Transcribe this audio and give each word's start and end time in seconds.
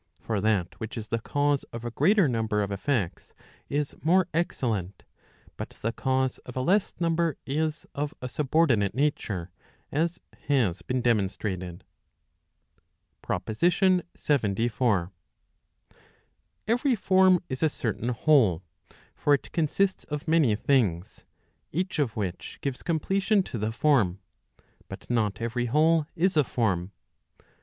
For 0.19 0.41
that 0.41 0.79
which 0.79 0.97
is 0.97 1.09
the 1.09 1.21
cause 1.21 1.61
of 1.65 1.85
a 1.85 1.91
greater 1.91 2.27
number 2.27 2.63
of 2.63 2.71
effects 2.71 3.35
is 3.69 3.93
more 4.01 4.27
excellent; 4.33 5.03
but 5.57 5.69
the 5.83 5.91
cause 5.91 6.39
of 6.39 6.55
a 6.57 6.59
leSs 6.61 6.95
number 6.99 7.37
is 7.45 7.85
of 7.93 8.11
a 8.19 8.25
subordi¬ 8.25 8.79
nate 8.79 8.95
nature, 8.95 9.51
as 9.91 10.19
has 10.47 10.81
been 10.81 11.01
demonstrated., 11.03 11.81
t 11.81 12.75
PROPOSITION 13.21 14.01
LXXIV. 14.17 15.11
livery 16.67 16.95
form 16.95 17.39
is 17.47 17.61
a 17.61 17.69
certain 17.69 18.09
whole; 18.09 18.63
for 19.13 19.35
it 19.35 19.51
consists 19.51 20.03
of 20.05 20.27
many 20.27 20.55
things, 20.55 21.25
each 21.71 21.99
of 21.99 22.15
which 22.17 22.57
gives 22.61 22.81
completion 22.81 23.43
to 23.43 23.59
the 23.59 23.71
form. 23.71 24.19
But 24.87 25.07
not 25.11 25.39
every 25.39 25.67
whole 25.67 26.07
is 26.15 26.35
a 26.35 26.43
form. 26.43 26.91